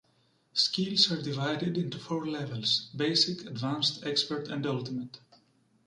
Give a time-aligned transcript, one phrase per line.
[0.53, 5.19] Skills are divided into four levels: Basic, Advanced, Expert, and Ultimate.